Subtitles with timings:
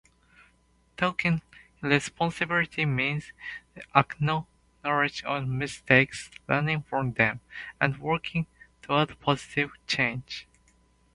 [0.97, 1.43] Taking
[1.79, 3.33] responsibility means
[3.93, 4.47] acknowledging
[4.83, 7.39] our mistakes, learning from them,
[7.79, 8.47] and working
[8.81, 10.47] towards positive change.